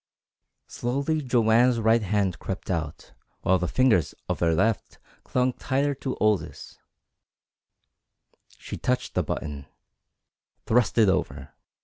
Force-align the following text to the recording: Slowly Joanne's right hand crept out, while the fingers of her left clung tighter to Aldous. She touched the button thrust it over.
Slowly 0.65 1.21
Joanne's 1.21 1.79
right 1.79 2.01
hand 2.01 2.39
crept 2.39 2.71
out, 2.71 3.13
while 3.41 3.59
the 3.59 3.67
fingers 3.67 4.15
of 4.27 4.39
her 4.39 4.55
left 4.55 4.97
clung 5.23 5.53
tighter 5.53 5.93
to 5.93 6.15
Aldous. 6.17 6.79
She 8.57 8.77
touched 8.77 9.13
the 9.13 9.21
button 9.21 9.67
thrust 10.65 10.97
it 10.97 11.07
over. 11.07 11.53